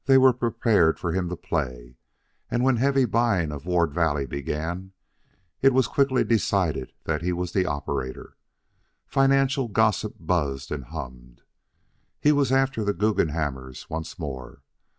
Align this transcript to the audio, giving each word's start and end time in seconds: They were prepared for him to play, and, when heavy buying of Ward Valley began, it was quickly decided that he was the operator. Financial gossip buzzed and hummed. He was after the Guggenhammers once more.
They 0.05 0.17
were 0.17 0.33
prepared 0.33 0.97
for 0.99 1.11
him 1.11 1.29
to 1.29 1.35
play, 1.35 1.95
and, 2.49 2.63
when 2.63 2.77
heavy 2.77 3.05
buying 3.05 3.51
of 3.51 3.67
Ward 3.67 3.93
Valley 3.93 4.25
began, 4.25 4.93
it 5.61 5.75
was 5.75 5.85
quickly 5.87 6.23
decided 6.23 6.91
that 7.03 7.21
he 7.21 7.31
was 7.31 7.51
the 7.53 7.67
operator. 7.67 8.35
Financial 9.05 9.67
gossip 9.67 10.15
buzzed 10.19 10.71
and 10.71 10.85
hummed. 10.85 11.43
He 12.19 12.31
was 12.31 12.51
after 12.51 12.83
the 12.83 12.95
Guggenhammers 12.95 13.91
once 13.91 14.17
more. 14.17 14.63